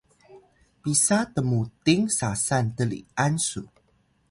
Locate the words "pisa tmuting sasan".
0.81-2.65